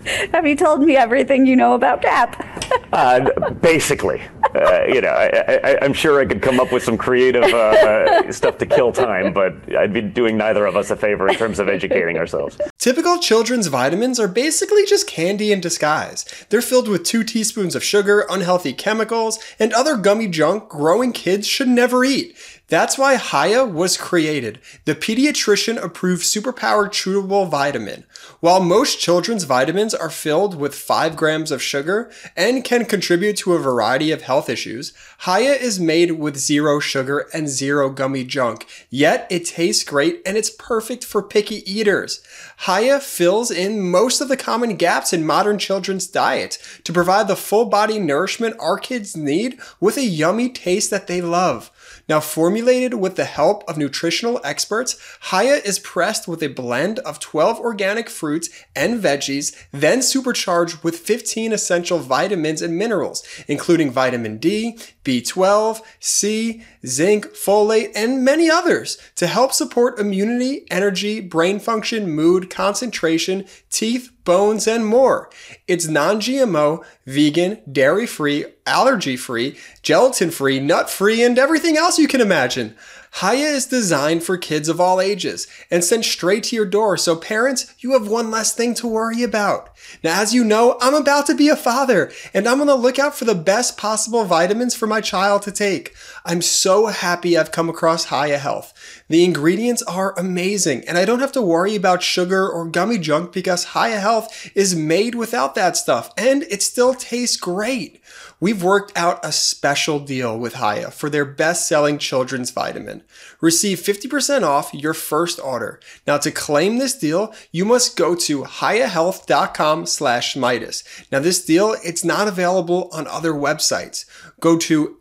Have 0.33 0.47
you 0.47 0.57
told 0.57 0.81
me 0.81 0.97
everything 0.97 1.47
you 1.47 1.55
know 1.55 1.75
about 1.75 2.03
GAAP? 2.03 2.83
uh, 2.93 3.51
basically, 3.51 4.23
uh, 4.55 4.85
you 4.85 5.01
know, 5.01 5.09
I, 5.09 5.61
I, 5.63 5.79
I'm 5.83 5.93
sure 5.93 6.21
I 6.21 6.25
could 6.25 6.41
come 6.41 6.61
up 6.61 6.73
with 6.73 6.83
some 6.83 6.97
creative 6.97 7.45
uh, 7.45 7.57
uh, 7.57 8.33
stuff 8.33 8.59
to 8.59 8.67
kill 8.67 8.93
time, 8.93 9.33
but 9.33 9.55
I'd 9.77 9.93
be 9.93 10.01
doing 10.01 10.37
neither 10.37 10.65
of 10.67 10.77
us 10.77 10.91
a 10.91 10.97
favor 10.97 11.29
in 11.29 11.35
terms 11.35 11.59
of 11.59 11.69
educating 11.69 12.17
ourselves. 12.17 12.59
Typical 12.79 13.19
children's 13.19 13.67
vitamins 13.67 14.19
are 14.19 14.29
basically 14.29 14.87
just 14.87 15.07
candy 15.07 15.53
in 15.53 15.61
disguise. 15.61 16.25
They're 16.49 16.63
filled 16.63 16.89
with 16.89 17.05
two 17.05 17.23
teaspoons 17.23 17.75
of 17.75 17.85
sugar, 17.85 18.25
unhealthy 18.31 18.73
chemicals, 18.73 19.39
and 19.59 19.73
other 19.73 19.97
gummy 19.97 20.29
junk 20.29 20.69
growing 20.69 21.13
kids 21.13 21.47
should 21.47 21.69
never 21.69 22.05
eat. 22.05 22.35
That's 22.69 22.99
why 22.99 23.17
Hiya 23.17 23.65
was 23.65 23.97
created, 23.97 24.61
the 24.85 24.95
pediatrician 24.95 25.83
approved 25.83 26.23
superpower 26.23 26.87
chewable 26.87 27.49
vitamin. 27.49 28.05
While 28.41 28.61
most 28.61 29.01
children's 29.01 29.45
vitamins 29.45 29.95
are 29.95 30.11
filled 30.11 30.55
with 30.55 30.75
5 30.75 31.17
grams 31.17 31.51
of 31.51 31.63
sugar 31.63 32.11
and 32.37 32.63
can 32.63 32.85
contribute 32.85 33.39
to 33.39 33.55
a 33.55 33.59
variety 33.59 34.13
of 34.13 34.21
health 34.21 34.51
issues, 34.51 34.93
Hiya 35.25 35.55
is 35.55 35.81
made 35.81 36.13
with 36.13 36.37
zero 36.37 36.79
sugar 36.79 37.27
and 37.33 37.49
zero 37.49 37.89
gummy 37.89 38.23
junk, 38.23 38.67
yet 38.91 39.27
it 39.31 39.47
tastes 39.47 39.83
great 39.83 40.21
and 40.27 40.37
it's 40.37 40.51
perfect 40.51 41.05
for 41.05 41.23
picky 41.23 41.63
eaters. 41.71 42.23
Hiya 42.67 43.01
fills 43.01 43.51
in 43.51 43.81
most 43.81 44.21
of 44.21 44.29
the 44.29 44.37
common 44.37 44.77
gaps 44.77 45.15
in 45.15 45.25
modern 45.25 45.59
children's 45.59 46.07
diet 46.07 46.59
to 46.85 46.93
provide 46.93 47.29
the 47.29 47.37
full 47.37 47.65
body 47.65 47.99
nourishment 47.99 48.57
our 48.61 48.77
kids 48.77 49.17
need 49.17 49.59
with 49.81 49.97
a 49.97 50.05
yummy 50.05 50.51
taste 50.51 50.91
that 50.91 51.07
they 51.07 51.23
love. 51.23 51.71
Now, 52.09 52.21
formulated 52.21 52.95
with 52.95 53.17
the 53.17 53.27
help 53.27 53.69
of 53.69 53.77
nutritional 53.77 54.41
experts, 54.43 54.97
Hiya 55.31 55.57
is 55.57 55.79
pressed 55.79 56.27
with 56.27 56.43
a 56.43 56.49
blend 56.49 57.01
of 57.01 57.21
12 57.21 57.61
organic 57.61 58.09
fruits 58.09 58.49
and 58.75 59.03
veggies, 59.03 59.55
then 59.73 60.01
supercharged 60.01 60.83
with 60.83 60.99
15 60.99 61.53
essential 61.53 61.99
vitamins 61.99 62.63
and 62.63 62.79
minerals, 62.79 63.23
including 63.47 63.91
vitamin 63.91 64.39
D, 64.39 64.79
B12, 65.05 65.83
C, 66.01 66.63
zinc, 66.87 67.27
folate, 67.27 67.93
and 67.95 68.25
many 68.25 68.49
others 68.49 68.99
to 69.17 69.27
help 69.27 69.53
support 69.53 69.99
immunity, 69.99 70.67
energy, 70.71 71.21
brain 71.21 71.61
function, 71.61 72.11
mood, 72.11 72.49
concentration, 72.49 73.45
teeth, 73.71 74.11
bones, 74.29 74.67
and 74.67 74.85
more. 74.85 75.31
It's 75.67 75.89
non 75.89 76.21
GMO, 76.21 76.85
vegan, 77.07 77.63
dairy 77.73 78.07
free, 78.07 78.45
allergy 78.67 79.17
free, 79.17 79.57
gelatin 79.81 80.31
free, 80.31 80.61
nut 80.61 80.91
free, 80.91 81.23
and 81.23 81.39
everything 81.39 81.79
else 81.79 81.99
you 81.99 82.07
can 82.07 82.21
imagine. 82.21 82.77
Hiya 83.23 83.49
is 83.49 83.65
designed 83.65 84.23
for 84.23 84.37
kids 84.37 84.69
of 84.69 84.81
all 84.83 85.01
ages 85.01 85.47
and 85.71 85.83
sent 85.83 86.05
straight 86.05 86.45
to 86.45 86.57
your 86.57 86.67
door, 86.67 86.99
so 86.99 87.17
parents, 87.17 87.75
you 87.79 87.95
have 87.95 88.07
one 88.07 88.31
less 88.31 88.55
thing 88.55 88.75
to 88.75 88.87
worry 88.87 89.23
about. 89.23 89.71
Now, 90.05 90.21
as 90.21 90.35
you 90.35 90.45
know, 90.45 90.77
I'm 90.81 90.95
about 90.95 91.27
to 91.29 91.35
be 91.35 91.49
a 91.49 91.57
father, 91.57 92.13
and 92.35 92.47
I'm 92.47 92.61
on 92.61 92.67
the 92.67 92.77
lookout 92.77 93.17
for 93.17 93.25
the 93.25 93.35
best 93.35 93.79
possible 93.79 94.25
vitamins 94.25 94.75
for 94.75 94.87
my 94.87 95.01
child 95.01 95.41
to 95.43 95.53
take. 95.53 95.95
I'm 96.27 96.43
so 96.43 96.87
happy 96.87 97.39
I've 97.39 97.51
come 97.51 97.71
across 97.71 98.11
Hiya 98.11 98.39
Health. 98.39 98.75
The 99.09 99.25
ingredients 99.25 99.83
are 99.85 100.19
amazing, 100.19 100.85
and 100.87 100.99
I 100.99 101.07
don't 101.07 101.21
have 101.21 101.33
to 101.33 101.41
worry 101.41 101.75
about 101.75 102.03
sugar 102.03 102.47
or 102.47 102.67
gummy 102.67 102.99
junk 102.99 103.33
because 103.33 103.73
Hiya 103.73 104.01
Health 104.01 104.51
is 104.55 104.77
made 104.77 105.15
without 105.15 105.55
that 105.55 105.79
stuff, 105.79 106.13
and 106.19 106.43
it 106.45 106.63
still 106.63 106.93
tastes 106.93 107.39
great. 107.39 108.03
We've 108.41 108.63
worked 108.63 108.97
out 108.97 109.19
a 109.25 109.33
special 109.33 109.99
deal 109.99 110.39
with 110.39 110.55
Hiya 110.55 110.93
for 110.93 111.11
their 111.11 111.25
best-selling 111.25 111.99
children's 111.99 112.53
vitamin. 112.53 113.03
Receive 113.41 113.81
50% 113.81 114.45
off 114.45 114.73
your 114.73 114.95
first 114.95 115.41
order. 115.41 115.81
Now 116.07 116.19
to 116.19 116.31
claim 116.31 116.79
this 116.79 116.97
deal, 116.97 117.35
you 117.51 117.65
must 117.65 117.97
go 117.97 118.15
to 118.15 118.45
hiyahealth.com 118.45 119.87
slash 119.87 120.37
Meidas. 120.37 120.85
Now 121.11 121.19
this 121.19 121.45
deal, 121.45 121.75
it's 121.85 122.05
not 122.05 122.29
available 122.29 122.89
on 122.93 123.09
other 123.09 123.33
websites. 123.33 124.05
Go 124.41 124.57
to 124.59 124.97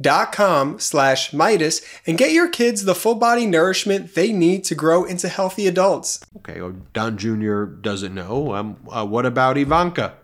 H-I-Y-A-H-E-A-L-T 0.00 0.38
ph.com 0.38 0.78
slash 0.78 1.30
Meidas 1.32 1.84
and 2.06 2.18
get 2.18 2.32
your 2.32 2.48
kids 2.48 2.84
the 2.84 2.94
full 2.94 3.14
body 3.14 3.46
nourishment 3.46 4.14
they 4.14 4.32
need 4.32 4.64
to 4.64 4.74
grow 4.74 5.04
into 5.04 5.28
healthy 5.28 5.66
adults. 5.66 6.20
Okay, 6.38 6.60
well, 6.60 6.74
Don 6.92 7.18
Jr. 7.18 7.64
doesn't 7.64 8.14
know. 8.14 8.54
Um, 8.54 8.76
uh, 8.90 9.04
what 9.06 9.26
about 9.26 9.58
Ivanka? 9.58 10.14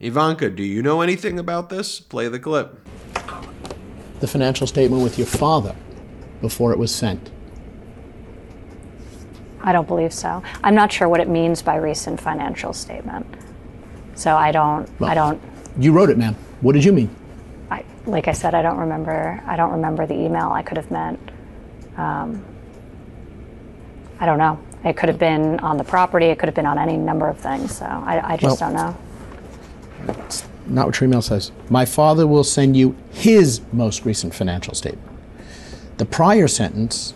Ivanka, 0.00 0.50
do 0.50 0.62
you 0.62 0.82
know 0.82 1.00
anything 1.00 1.38
about 1.38 1.68
this? 1.68 2.00
Play 2.00 2.28
the 2.28 2.38
clip. 2.38 2.78
The 4.20 4.26
financial 4.26 4.66
statement 4.66 5.02
with 5.02 5.18
your 5.18 5.26
father 5.26 5.74
before 6.40 6.72
it 6.72 6.78
was 6.78 6.94
sent. 6.94 7.30
I 9.64 9.72
don't 9.72 9.86
believe 9.86 10.12
so. 10.12 10.42
I'm 10.64 10.74
not 10.74 10.90
sure 10.90 11.08
what 11.08 11.20
it 11.20 11.28
means 11.28 11.62
by 11.62 11.76
recent 11.76 12.20
financial 12.20 12.72
statement. 12.72 13.26
So 14.16 14.34
I 14.34 14.50
don't, 14.50 14.88
I 15.00 15.14
don't, 15.14 15.40
You 15.78 15.92
wrote 15.92 16.10
it, 16.10 16.18
ma'am. 16.18 16.34
What 16.60 16.72
did 16.72 16.84
you 16.84 16.92
mean? 16.92 17.14
Like 18.06 18.28
I 18.28 18.32
said, 18.32 18.54
I 18.54 18.62
don't 18.62 18.78
remember, 18.78 19.42
I 19.46 19.56
don't 19.56 19.72
remember 19.72 20.06
the 20.06 20.14
email 20.14 20.50
I 20.50 20.62
could 20.62 20.76
have 20.76 20.90
meant. 20.90 21.20
Um, 21.96 22.44
I 24.18 24.26
don't 24.26 24.38
know. 24.38 24.58
It 24.84 24.96
could 24.96 25.08
have 25.08 25.18
been 25.18 25.60
on 25.60 25.76
the 25.76 25.84
property, 25.84 26.26
it 26.26 26.38
could 26.38 26.48
have 26.48 26.54
been 26.54 26.66
on 26.66 26.78
any 26.78 26.96
number 26.96 27.28
of 27.28 27.38
things, 27.38 27.76
so 27.78 27.84
I, 27.86 28.32
I 28.32 28.36
just 28.36 28.60
Well- 28.60 28.70
don't 28.70 28.74
know. 28.74 28.96
Not 30.66 30.86
what 30.86 31.00
your 31.00 31.08
email 31.08 31.22
says. 31.22 31.52
My 31.70 31.84
father 31.84 32.26
will 32.26 32.44
send 32.44 32.76
you 32.76 32.96
his 33.10 33.60
most 33.72 34.04
recent 34.04 34.34
financial 34.34 34.74
statement. 34.74 35.08
The 35.98 36.04
prior 36.04 36.48
sentence, 36.48 37.14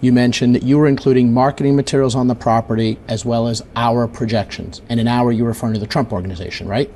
you 0.00 0.12
mentioned 0.12 0.54
that 0.54 0.62
you 0.62 0.78
were 0.78 0.86
including 0.86 1.32
marketing 1.32 1.76
materials 1.76 2.14
on 2.14 2.28
the 2.28 2.34
property 2.34 2.98
as 3.08 3.24
well 3.24 3.48
as 3.48 3.62
our 3.74 4.06
projections. 4.06 4.82
And 4.88 5.00
in 5.00 5.08
our, 5.08 5.32
you 5.32 5.44
were 5.44 5.50
referring 5.50 5.74
to 5.74 5.80
the 5.80 5.86
Trump 5.86 6.12
organization, 6.12 6.68
right? 6.68 6.90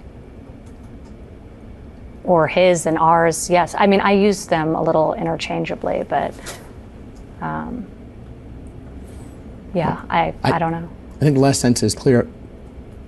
Or 2.28 2.46
his 2.46 2.84
and 2.84 2.98
ours, 2.98 3.48
yes. 3.48 3.74
I 3.78 3.86
mean, 3.86 4.00
I 4.00 4.12
use 4.12 4.46
them 4.46 4.74
a 4.74 4.82
little 4.82 5.14
interchangeably, 5.14 6.04
but 6.06 6.34
um, 7.40 7.86
yeah, 9.74 10.02
I, 10.10 10.34
I, 10.44 10.58
don't 10.58 10.72
know. 10.72 10.90
I 11.16 11.20
think 11.20 11.36
the 11.36 11.40
last 11.40 11.62
sentence 11.62 11.82
is 11.82 11.94
clear. 11.94 12.28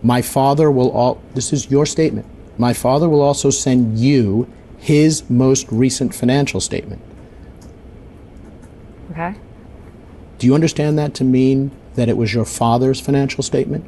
My 0.03 0.23
father 0.23 0.71
will 0.71 0.91
all, 0.91 1.21
this 1.35 1.53
is 1.53 1.71
your 1.71 1.85
statement. 1.85 2.27
My 2.57 2.73
father 2.73 3.11
will 3.11 3.21
also 3.21 3.51
send 3.51 3.99
you 3.99 4.51
his 4.79 5.29
most 5.29 5.67
recent 5.71 6.15
financial 6.15 6.59
statement. 6.59 7.03
Okay. 9.11 9.35
Do 10.39 10.47
you 10.47 10.55
understand 10.55 10.99
that 10.99 11.13
to 11.17 11.25
mean 11.25 11.73
that 11.97 12.09
it 12.09 12.17
was 12.17 12.33
your 12.33 12.47
father's 12.47 13.01
financial 13.01 13.43
statement? 13.43 13.85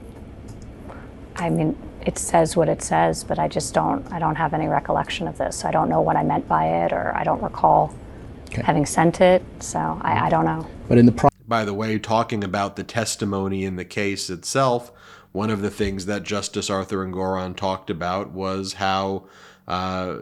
I 1.37 1.49
mean, 1.49 1.75
it 2.07 2.19
says 2.19 2.57
what 2.57 2.69
it 2.69 2.83
says, 2.83 3.25
but 3.25 3.39
I 3.39 3.49
just 3.49 3.75
don't, 3.75 4.11
I 4.13 4.19
don't 4.19 4.37
have 4.37 4.55
any 4.55 4.67
recollection 4.67 5.29
of 5.29 5.39
this. 5.39 5.65
I 5.65 5.71
don't 5.71 5.89
know 5.89 6.01
what 6.01 6.17
I 6.17 6.23
meant 6.23 6.49
by 6.49 6.67
it, 6.67 6.93
or 6.93 7.15
I 7.17 7.25
don't 7.25 7.43
recall 7.43 7.95
having 8.65 8.85
sent 8.85 9.21
it, 9.21 9.43
so 9.61 9.79
I, 10.03 10.27
I 10.27 10.29
don't 10.29 10.45
know. 10.45 10.67
But 10.89 10.99
in 10.99 11.07
the 11.07 11.13
pro- 11.13 11.31
By 11.49 11.65
the 11.65 11.75
way, 11.75 11.99
talking 11.99 12.45
about 12.45 12.77
the 12.77 12.85
testimony 12.85 13.65
in 13.65 13.77
the 13.77 13.85
case 13.85 14.29
itself, 14.29 14.93
one 15.33 15.51
of 15.51 15.63
the 15.63 15.71
things 15.71 16.07
that 16.07 16.23
Justice 16.23 16.69
Arthur 16.69 17.07
Engoron 17.07 17.57
talked 17.57 17.89
about 17.89 18.33
was 18.33 18.75
how, 18.75 19.25
uh, 19.67 20.17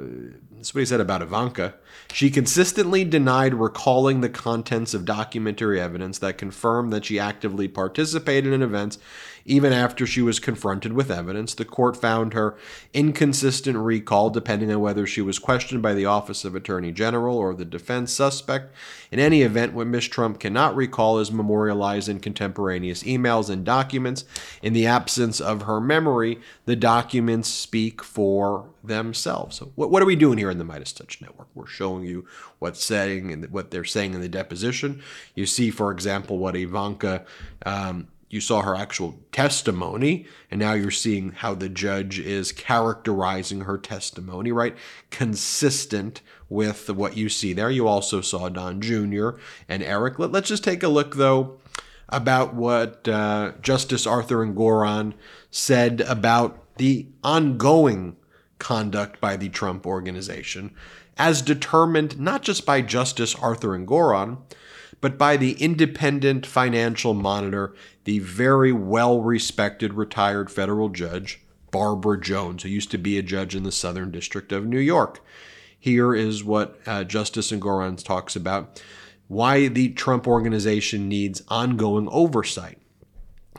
that's 0.53 0.73
what 0.73 0.81
he 0.81 0.87
said 0.87 1.01
about 1.01 1.23
Ivanka. 1.23 1.75
She 2.13 2.31
consistently 2.31 3.05
denied 3.05 3.55
recalling 3.55 4.21
the 4.21 4.29
contents 4.29 4.95
of 4.95 5.05
documentary 5.05 5.81
evidence 5.81 6.19
that 6.19 6.39
confirmed 6.39 6.93
that 6.93 7.05
she 7.05 7.19
actively 7.19 7.67
participated 7.67 8.53
in 8.53 8.63
events 8.63 8.99
even 9.45 9.73
after 9.73 10.07
she 10.07 10.23
was 10.23 10.39
confronted 10.39 10.93
with 10.93 11.11
evidence. 11.11 11.55
The 11.55 11.65
court 11.65 11.97
found 11.97 12.35
her 12.35 12.57
inconsistent 12.93 13.77
recall 13.77 14.31
depending 14.31 14.71
on 14.71 14.81
whether 14.81 15.07
she 15.07 15.21
was 15.21 15.39
questioned 15.39 15.83
by 15.83 15.95
the 15.95 16.07
Office 16.07 16.45
of 16.45 16.55
Attorney 16.55 16.93
General 16.93 17.37
or 17.37 17.55
the 17.55 17.65
defense 17.65 18.13
suspect. 18.13 18.75
In 19.11 19.19
any 19.19 19.43
event, 19.43 19.73
what 19.73 19.87
Ms. 19.87 20.09
Trump 20.09 20.39
cannot 20.39 20.77
recall 20.77 21.19
is 21.19 21.33
memorialized 21.33 22.09
in 22.09 22.21
contemporaneous 22.21 23.03
emails 23.03 23.51
and 23.51 23.65
documents. 23.65 24.25
In 24.63 24.73
the 24.73 24.87
absence 24.87 25.41
of 25.41 25.63
her 25.63 25.81
memory, 25.81 26.39
the 26.65 26.77
documents 26.77 27.49
speak 27.49 28.03
for 28.03 28.69
themselves. 28.83 29.57
So, 29.57 29.73
what, 29.75 29.91
what 29.91 30.03
are 30.03 30.07
we 30.07 30.17
doing 30.17 30.39
here 30.39 30.51
in 30.51 30.59
the 30.59 30.65
Meidas 30.65 30.95
Touch 30.95 31.21
Network? 31.21 31.49
We're 31.55 31.67
showing 31.67 32.05
you 32.05 32.27
what's 32.59 32.85
saying 32.85 33.33
and 33.33 33.51
what 33.51 33.71
they're 33.71 33.85
saying 33.85 34.15
in 34.15 34.21
the 34.21 34.29
deposition. 34.29 35.03
You 35.35 35.47
see, 35.47 35.71
for 35.71 35.91
example, 35.91 36.39
what 36.39 36.57
Ivanka. 36.57 37.25
Um, 37.67 38.09
you 38.31 38.41
saw 38.41 38.63
her 38.63 38.77
actual 38.77 39.19
testimony, 39.33 40.25
and 40.51 40.61
now 40.61 40.73
you're 40.73 40.93
seeing 40.93 41.33
how 41.33 41.53
the 41.53 41.69
judge 41.69 42.21
is 42.21 42.53
characterizing 42.53 43.63
her 43.63 43.77
testimony, 43.77 44.53
right? 44.53 44.77
Consistent 45.11 46.23
with 46.49 46.89
what 46.89 47.17
you 47.17 47.29
see 47.29 47.53
there. 47.53 47.71
You 47.71 47.89
also 47.89 48.21
saw 48.21 48.49
Don 48.49 48.81
Jr. 48.81 49.31
and 49.69 49.83
Eric. 49.83 50.21
Let, 50.21 50.35
us 50.35 50.49
just 50.49 50.63
take 50.63 50.85
a 50.85 50.89
look, 50.89 51.17
though, 51.17 51.59
about 52.09 52.55
what 52.55 53.09
uh, 53.09 53.53
Justice 53.61 54.07
Arthur 54.07 54.47
Engoron 54.47 55.15
said 55.51 56.01
about 56.03 56.77
the 56.77 57.09
ongoing 57.25 58.17
conduct 58.61 59.21
by 59.21 59.37
the 59.37 59.49
Trump 59.49 59.85
organization, 59.87 60.73
as 61.19 61.43
determined 61.43 62.21
not 62.21 62.43
just 62.43 62.65
by 62.65 62.81
Justice 62.81 63.35
Arthur 63.35 63.71
Engoron, 63.71 64.39
but 65.01 65.17
by 65.17 65.37
the 65.37 65.53
independent 65.53 66.47
financial 66.47 67.15
monitor, 67.15 67.75
the 68.05 68.19
very 68.19 68.73
well 68.73 69.21
respected 69.21 69.95
retired 69.95 70.51
federal 70.51 70.89
judge, 70.89 71.41
Barbara 71.71 72.21
Jones, 72.21 72.63
who 72.63 72.69
used 72.69 72.91
to 72.91 72.99
be 72.99 73.19
a 73.19 73.23
judge 73.23 73.55
in 73.55 73.63
the 73.63 73.73
Southern 73.73 74.11
District 74.11 74.53
of 74.53 74.67
New 74.67 74.79
York. 74.79 75.25
Here 75.79 76.15
is 76.15 76.45
what 76.45 76.79
uh, 76.87 77.05
Justice 77.05 77.51
Engoron 77.51 78.03
talks 78.03 78.37
about 78.37 78.83
why 79.29 79.69
the 79.69 79.91
Trump 79.91 80.27
organization 80.27 81.09
needs 81.09 81.43
ongoing 81.49 82.09
oversight. 82.11 82.79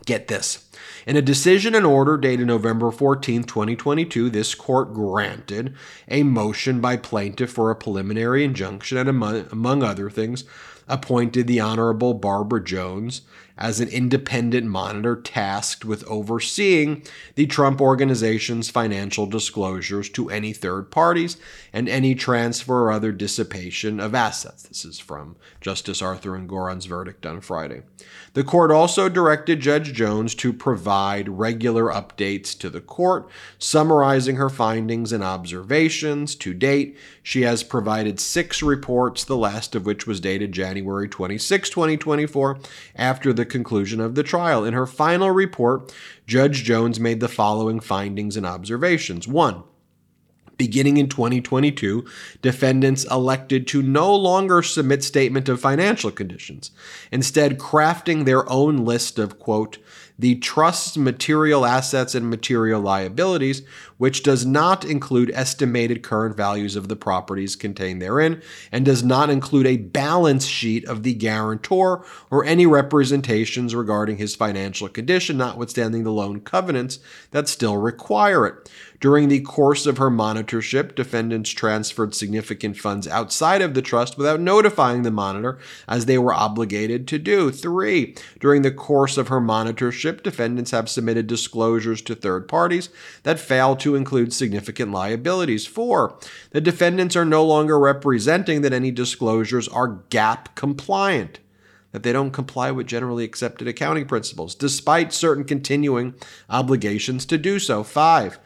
Get 0.06 0.28
this. 0.28 0.70
In 1.06 1.16
a 1.16 1.22
decision 1.22 1.76
and 1.76 1.86
order 1.86 2.18
dated 2.18 2.48
November 2.48 2.92
14, 2.92 3.44
2022, 3.44 4.30
this 4.30 4.54
court 4.56 4.94
granted 4.94 5.76
a 6.08 6.24
motion 6.24 6.82
by 6.82 6.98
plaintiff 6.98 7.52
for 7.52 7.72
a 7.72 7.76
preliminary 7.76 8.44
injunction 8.44 8.98
and, 8.98 9.10
among, 9.10 9.48
among 9.52 9.84
other 9.84 10.10
things, 10.10 10.44
appointed 10.92 11.48
the 11.48 11.60
Honorable 11.60 12.14
Barbara 12.14 12.64
Jones 12.64 13.22
as 13.62 13.80
an 13.80 13.88
independent 13.90 14.66
monitor 14.66 15.16
tasked 15.16 15.86
with 15.86 16.04
overseeing 16.06 17.04
the 17.36 17.46
Trump 17.46 17.80
organization's 17.80 18.72
financial 18.72 19.28
disclosures 19.28 20.10
to 20.10 20.32
any 20.32 20.52
third 20.52 20.90
parties 20.90 21.38
and 21.72 21.88
any 21.88 22.16
transfer 22.16 22.86
or 22.86 22.92
other 22.92 23.12
dissipation 23.12 24.00
of 24.00 24.16
assets. 24.16 24.64
This 24.64 24.84
is 24.84 24.98
from 24.98 25.36
Justice 25.62 26.02
Arthur 26.02 26.32
Engoron's 26.32 26.88
verdict 26.88 27.24
on 27.24 27.40
Friday. 27.40 27.84
The 28.34 28.44
court 28.44 28.72
also 28.72 29.10
directed 29.10 29.60
Judge 29.60 29.94
Jones 29.94 30.34
to 30.36 30.54
provide 30.54 31.30
regular 31.30 31.86
updates 31.86 32.58
to 32.60 32.70
the 32.70 32.82
court, 32.82 33.30
summarizing 33.60 34.38
her 34.38 34.50
findings 34.50 35.12
and 35.12 35.24
observations. 35.24 36.34
To 36.36 36.56
date, 36.56 36.98
she 37.22 37.42
has 37.42 37.62
provided 37.62 38.20
six 38.20 38.64
reports, 38.64 39.24
the 39.24 39.38
last 39.38 39.76
of 39.76 39.86
which 39.86 40.08
was 40.08 40.20
dated 40.20 40.52
January 40.52 41.08
26, 41.08 41.70
2024, 41.70 42.58
after 42.96 43.32
the 43.34 43.46
conclusion 43.52 44.02
of 44.02 44.16
the 44.16 44.24
trial. 44.24 44.66
In 44.66 44.74
her 44.74 44.88
final 44.88 45.30
report, 45.30 45.94
Judge 46.26 46.64
Jones 46.64 47.00
made 47.00 47.20
the 47.20 47.28
following 47.28 47.80
findings 47.80 48.36
and 48.36 48.46
observations. 48.46 49.28
One, 49.28 49.64
Beginning 50.62 50.98
in 50.98 51.10
2022, 51.10 52.06
defendants 52.44 53.04
elected 53.06 53.66
to 53.70 53.82
no 53.82 54.16
longer 54.16 54.62
submit 54.62 55.04
statement 55.04 55.50
of 55.50 55.60
financial 55.60 56.12
conditions, 56.12 56.70
instead 57.12 57.58
crafting 57.58 58.26
their 58.26 58.48
own 58.48 58.86
list 58.86 59.18
of 59.18 59.40
quote 59.40 59.80
the 60.20 60.36
trust's 60.36 60.98
material 60.98 61.66
assets 61.66 62.14
and 62.14 62.30
material 62.30 62.80
liabilities, 62.80 63.64
which 64.02 64.24
does 64.24 64.48
not 64.48 64.84
include 64.84 65.30
estimated 65.36 66.02
current 66.02 66.36
values 66.36 66.76
of 66.76 66.88
the 66.88 66.96
properties 66.96 67.56
contained 67.56 68.02
therein, 68.02 68.42
and 68.72 68.84
does 68.84 69.04
not 69.04 69.30
include 69.30 69.68
a 69.68 69.78
balance 69.78 70.44
sheet 70.44 70.84
of 70.86 71.04
the 71.04 71.14
guarantor 71.14 72.04
or 72.32 72.44
any 72.44 72.66
representations 72.66 73.76
regarding 73.76 74.18
his 74.18 74.34
financial 74.34 74.90
condition, 74.90 75.38
notwithstanding 75.38 76.04
the 76.04 76.12
loan 76.12 76.40
covenants 76.40 76.98
that 77.30 77.48
still 77.48 77.78
require 77.78 78.48
it. 78.48 78.72
During 79.00 79.30
the 79.30 79.42
course 79.42 79.88
of 79.88 79.98
her 79.98 80.12
monitorship, 80.12 80.94
defendants 80.94 81.50
transferred 81.50 82.14
significant 82.14 82.78
funds 82.78 83.08
outside 83.08 83.64
of 83.64 83.74
the 83.74 83.82
trust 83.82 84.16
without 84.16 84.40
notifying 84.40 85.02
the 85.02 85.10
monitor, 85.10 85.58
as 85.88 86.06
they 86.06 86.20
were 86.20 86.36
obligated 86.36 87.08
to 87.08 87.18
do. 87.18 87.50
Three, 87.50 88.16
during 88.40 88.62
the 88.62 88.72
course 88.72 89.18
of 89.18 89.30
her 89.30 89.42
monitorship, 89.42 90.22
defendants 90.22 90.70
have 90.70 90.88
submitted 90.88 91.26
disclosures 91.26 92.04
to 92.04 92.14
third 92.14 92.48
parties 92.48 92.90
that 93.24 93.40
fail 93.40 93.76
to 93.78 93.91
include 93.96 94.34
significant 94.34 94.92
liabilities. 94.92 95.66
Four, 95.66 96.18
the 96.52 96.62
defendants 96.62 97.16
are 97.16 97.26
no 97.26 97.46
longer 97.46 97.80
representing 97.80 98.62
that 98.62 98.74
any 98.74 98.92
disclosures 98.92 99.68
are 99.68 100.04
GAAP 100.10 100.56
compliant 100.56 101.40
that 101.92 102.04
they 102.04 102.14
don't 102.14 102.32
comply 102.32 102.72
with 102.72 102.88
generally 102.88 103.24
accepted 103.24 103.68
accounting 103.68 104.06
principles, 104.06 104.56
despite 104.56 105.14
certain 105.14 105.44
continuing 105.44 106.14
obligations 106.50 107.26
to 107.26 107.38
do 107.38 107.60
so. 107.60 107.84
Five, 107.84 108.40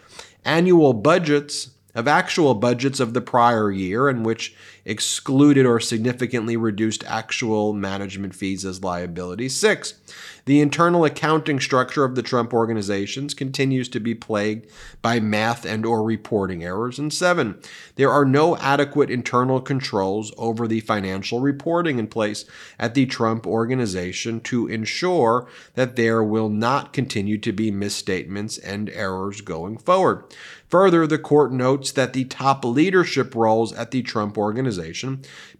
annual 0.43 0.93
budgets 0.93 1.69
of 1.93 2.07
actual 2.07 2.53
budgets 2.55 2.99
of 2.99 3.13
the 3.13 3.21
prior 3.21 3.71
year 3.71 4.09
in 4.09 4.23
which 4.23 4.55
excluded 4.85 5.65
or 5.65 5.79
significantly 5.79 6.55
reduced 6.55 7.03
actual 7.05 7.73
management 7.73 8.35
fees 8.35 8.63
as 8.63 8.83
liabilities. 8.83 9.59
Six, 9.59 9.95
the 10.45 10.61
internal 10.61 11.03
accounting 11.03 11.59
structure 11.59 12.05
of 12.05 12.13
the 12.13 12.21
Trump 12.21 12.53
organizations 12.53 13.33
continues 13.33 13.89
to 13.89 13.99
be 13.99 14.13
plagued 14.13 14.69
by 15.01 15.19
math 15.19 15.65
and 15.65 15.85
or 15.85 16.03
reporting 16.03 16.63
errors. 16.63 16.99
And 16.99 17.11
seven, 17.11 17.59
there 17.95 18.11
are 18.11 18.25
no 18.25 18.55
adequate 18.57 19.09
internal 19.09 19.59
controls 19.59 20.31
over 20.37 20.67
the 20.67 20.81
financial 20.81 21.39
reporting 21.39 21.97
in 21.97 22.07
place 22.07 22.45
at 22.77 22.93
the 22.93 23.07
Trump 23.07 23.47
organization 23.47 24.39
to 24.41 24.67
ensure 24.67 25.47
that 25.73 25.95
there 25.95 26.23
will 26.23 26.49
not 26.49 26.93
continue 26.93 27.39
to 27.39 27.51
be 27.51 27.71
misstatements 27.71 28.59
and 28.59 28.89
errors 28.91 29.41
going 29.41 29.79
forward. 29.79 30.25
Further, 30.67 31.07
the 31.07 31.19
court 31.19 31.51
notes 31.51 31.91
that 31.91 32.13
the 32.13 32.25
top 32.25 32.65
leadership 32.65 33.33
roles 33.35 33.71
at 33.73 33.91
the 33.91 34.01
Trump 34.01 34.37
organization, 34.37 34.74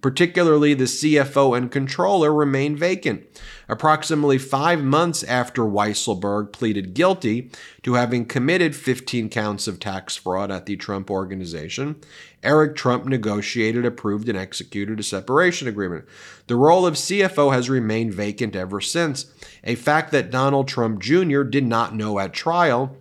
particularly 0.01 0.74
the 0.74 0.86
CFO 0.86 1.57
and 1.57 1.72
controller, 1.72 2.34
remain 2.34 2.75
vacant. 2.75 3.25
Approximately 3.67 4.38
five 4.38 4.84
months 4.84 5.24
after 5.24 5.63
Weisselberg 5.63 6.51
pleaded 6.51 6.93
guilty 6.93 7.51
to 7.84 7.93
having 7.93 8.25
committed 8.25 8.75
15 8.75 9.29
counts 9.29 9.67
of 9.67 9.79
tax 9.79 10.15
fraud 10.15 10.51
at 10.51 10.65
the 10.65 10.75
Trump 10.75 11.10
organization, 11.10 11.95
Eric 12.43 12.75
Trump 12.75 13.05
negotiated, 13.05 13.86
approved, 13.86 14.29
and 14.29 14.38
executed 14.38 15.00
a 15.00 15.03
separation 15.03 15.67
agreement. 15.67 16.05
The 16.48 16.55
role 16.55 16.86
of 16.86 16.93
CFO 16.93 17.51
has 17.53 17.69
remained 17.69 18.13
vacant 18.13 18.55
ever 18.55 18.79
since, 18.81 19.25
a 19.63 19.75
fact 19.75 20.12
that 20.12 20.29
Donald 20.29 20.67
Trump 20.67 21.01
Jr. 21.01 21.41
did 21.41 21.65
not 21.65 21.95
know 21.95 22.19
at 22.19 22.34
trial 22.34 22.98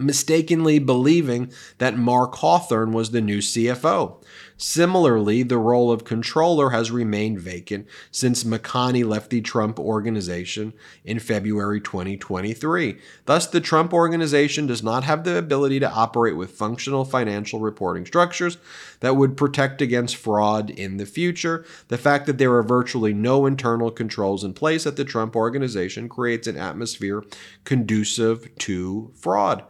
mistakenly 0.00 0.78
believing 0.78 1.52
that 1.78 1.96
Mark 1.96 2.36
Hawthorne 2.36 2.92
was 2.92 3.10
the 3.10 3.20
new 3.20 3.38
CFO. 3.38 4.22
Similarly, 4.62 5.42
the 5.42 5.56
role 5.56 5.90
of 5.90 6.04
controller 6.04 6.68
has 6.68 6.90
remained 6.90 7.40
vacant 7.40 7.86
since 8.10 8.44
McConney 8.44 9.02
left 9.02 9.30
the 9.30 9.40
Trump 9.40 9.80
organization 9.80 10.74
in 11.02 11.18
February 11.18 11.80
2023. 11.80 12.98
Thus, 13.24 13.46
the 13.46 13.62
Trump 13.62 13.94
organization 13.94 14.66
does 14.66 14.82
not 14.82 15.02
have 15.04 15.24
the 15.24 15.38
ability 15.38 15.80
to 15.80 15.90
operate 15.90 16.36
with 16.36 16.50
functional 16.50 17.06
financial 17.06 17.58
reporting 17.58 18.04
structures 18.04 18.58
that 19.00 19.16
would 19.16 19.34
protect 19.34 19.80
against 19.80 20.16
fraud 20.16 20.68
in 20.68 20.98
the 20.98 21.06
future. 21.06 21.64
The 21.88 21.96
fact 21.96 22.26
that 22.26 22.36
there 22.36 22.52
are 22.52 22.62
virtually 22.62 23.14
no 23.14 23.46
internal 23.46 23.90
controls 23.90 24.44
in 24.44 24.52
place 24.52 24.86
at 24.86 24.96
the 24.96 25.06
Trump 25.06 25.34
organization 25.34 26.06
creates 26.06 26.46
an 26.46 26.58
atmosphere 26.58 27.24
conducive 27.64 28.54
to 28.58 29.10
fraud. 29.14 29.64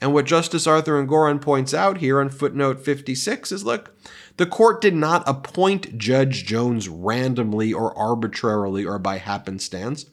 And 0.00 0.12
what 0.12 0.26
Justice 0.26 0.66
Arthur 0.66 1.02
Engoron 1.02 1.40
points 1.40 1.72
out 1.72 1.98
here 1.98 2.20
on 2.20 2.28
footnote 2.28 2.84
56 2.84 3.50
is 3.50 3.64
look, 3.64 3.94
the 4.36 4.46
court 4.46 4.80
did 4.80 4.94
not 4.94 5.22
appoint 5.26 5.96
Judge 5.96 6.44
Jones 6.44 6.88
randomly 6.88 7.72
or 7.72 7.96
arbitrarily 7.96 8.84
or 8.84 8.98
by 8.98 9.18
happenstance. 9.18 10.06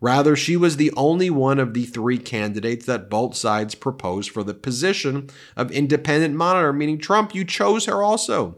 Rather, 0.00 0.36
she 0.36 0.56
was 0.56 0.76
the 0.76 0.92
only 0.96 1.30
one 1.30 1.58
of 1.58 1.74
the 1.74 1.86
three 1.86 2.18
candidates 2.18 2.86
that 2.86 3.10
both 3.10 3.34
sides 3.34 3.74
proposed 3.74 4.30
for 4.30 4.44
the 4.44 4.54
position 4.54 5.28
of 5.56 5.70
independent 5.70 6.34
monitor, 6.34 6.72
meaning 6.72 6.98
Trump, 6.98 7.34
you 7.34 7.44
chose 7.44 7.86
her 7.86 8.02
also. 8.02 8.56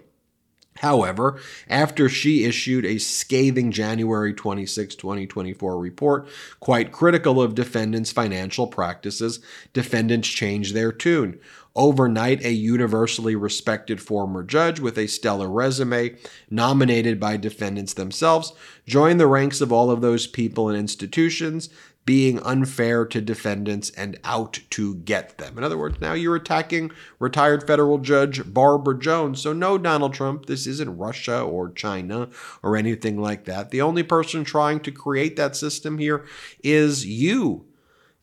However, 0.79 1.41
after 1.69 2.09
she 2.09 2.45
issued 2.45 2.85
a 2.85 2.99
scathing 2.99 3.73
January 3.73 4.33
26, 4.33 4.95
2024 4.95 5.79
report, 5.79 6.29
quite 6.61 6.93
critical 6.93 7.43
of 7.43 7.55
defendants' 7.55 8.13
financial 8.13 8.69
practices, 8.69 9.41
defendants 9.73 10.29
changed 10.29 10.75
their 10.75 10.93
tune. 10.93 11.41
Overnight, 11.75 12.45
a 12.45 12.51
universally 12.51 13.37
respected 13.37 14.01
former 14.01 14.43
judge 14.43 14.81
with 14.81 14.99
a 14.99 15.07
stellar 15.07 15.49
resume, 15.49 16.17
nominated 16.51 17.21
by 17.21 17.37
defendants 17.37 17.95
themselves, 17.95 18.53
joined 18.87 19.21
the 19.21 19.27
ranks 19.27 19.61
of 19.61 19.73
all 19.73 19.91
of 19.91 20.01
those 20.01 20.27
people 20.27 20.69
and 20.69 20.79
institutions 20.79 21.71
being 22.09 22.41
unfair 22.41 23.05
to 23.05 23.21
defendants 23.21 23.91
and 23.91 24.19
out 24.25 24.59
to 24.71 24.95
get 24.95 25.37
them. 25.37 25.59
In 25.59 25.63
other 25.63 25.77
words, 25.77 26.01
now 26.01 26.15
you're 26.15 26.37
attacking 26.37 26.91
retired 27.19 27.67
federal 27.67 27.99
judge 27.99 28.51
Barbara 28.51 28.99
Jones. 28.99 29.43
So, 29.43 29.53
no, 29.53 29.77
Donald 29.77 30.15
Trump, 30.15 30.47
this 30.47 30.67
isn't 30.67 30.97
Russia 30.97 31.43
or 31.43 31.71
China 31.71 32.31
or 32.63 32.79
anything 32.79 33.21
like 33.21 33.45
that. 33.45 33.71
The 33.71 33.83
only 33.83 34.03
person 34.03 34.43
trying 34.43 34.81
to 34.81 34.91
create 34.91 35.37
that 35.37 35.55
system 35.55 35.99
here 35.99 36.25
is 36.65 37.05
you. 37.05 37.67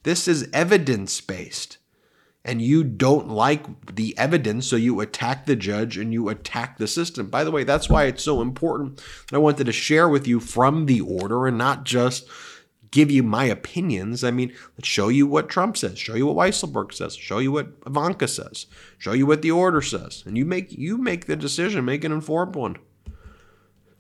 This 0.02 0.28
is 0.28 0.50
evidence 0.52 1.22
based. 1.22 1.78
And 2.44 2.64
you 2.64 2.84
don't 2.84 3.30
like 3.30 3.96
the 3.96 4.18
evidence, 4.18 4.66
so 4.66 4.78
you 4.78 5.00
attack 5.00 5.46
the 5.46 5.56
judge 5.56 5.96
and 5.96 6.12
you 6.12 6.30
attack 6.30 6.80
the 6.80 6.88
system. 6.88 7.28
By 7.30 7.44
the 7.44 7.52
way, 7.52 7.64
that's 7.64 7.88
why 7.88 8.06
it's 8.06 8.24
so 8.24 8.42
important 8.42 9.00
I 9.32 9.38
wanted 9.38 9.66
to 9.66 9.72
share 9.72 10.10
with 10.10 10.28
you 10.28 10.40
from 10.40 10.88
the 10.88 11.02
order 11.02 11.46
and 11.46 11.60
not 11.60 11.84
just 11.84 12.28
give 12.96 13.12
you 13.12 13.22
my 13.22 13.44
opinions. 13.44 14.24
I 14.24 14.32
mean, 14.32 14.54
let's 14.78 14.88
show 14.88 15.10
you 15.10 15.28
what 15.28 15.50
Trump 15.50 15.76
says, 15.76 16.00
show 16.00 16.16
you 16.16 16.28
what 16.28 16.38
Weisselberg 16.38 16.94
says, 16.94 17.14
show 17.14 17.40
you 17.40 17.52
what 17.52 17.68
Ivanka 17.86 18.26
says, 18.26 18.68
show 18.98 19.12
you 19.12 19.26
what 19.26 19.42
the 19.42 19.52
order 19.52 19.82
says, 19.82 20.24
and 20.26 20.38
you 20.38 20.46
make 20.46 20.72
you 20.72 20.98
make 20.98 21.26
the 21.26 21.36
decision, 21.36 21.84
make 21.84 22.06
an 22.06 22.14
informed 22.14 22.56
one. 22.56 22.78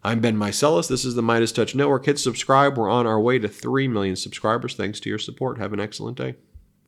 I'm 0.01 0.21
Ben 0.21 0.37
Meiselas. 0.37 0.87
This 0.87 1.03
is 1.03 1.15
the 1.15 1.21
Meidas 1.21 1.53
Touch 1.53 1.75
Network. 1.75 2.05
Hit 2.05 2.19
subscribe. 2.19 2.77
We're 2.77 2.89
on 2.89 3.05
our 3.05 3.19
way 3.19 3.37
to 3.39 3.47
3 3.49 3.87
million 3.87 4.15
subscribers. 4.15 4.75
Thanks 4.75 4.99
to 5.01 5.09
your 5.09 5.17
support. 5.17 5.57
Have 5.57 5.73
an 5.73 5.79
excellent 5.79 6.15
day. 6.15 6.35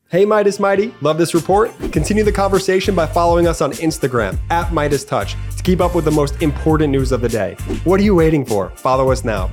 Hey 0.08 0.24
Meidas 0.24 0.58
Mighty, 0.58 0.94
love 1.02 1.18
this 1.18 1.34
report? 1.34 1.70
Continue 1.92 2.24
the 2.24 2.32
conversation 2.32 2.94
by 2.94 3.06
following 3.06 3.46
us 3.46 3.60
on 3.60 3.72
Instagram 3.72 4.38
at 4.48 4.68
Meidas 4.68 5.06
Touch 5.06 5.36
to 5.58 5.62
keep 5.62 5.82
up 5.82 5.94
with 5.94 6.06
the 6.06 6.10
most 6.10 6.40
important 6.40 6.90
news 6.90 7.12
of 7.12 7.20
the 7.20 7.28
day. 7.28 7.54
What 7.84 8.00
are 8.00 8.04
you 8.04 8.14
waiting 8.14 8.46
for? 8.46 8.70
Follow 8.70 9.10
us 9.10 9.24
now. 9.24 9.50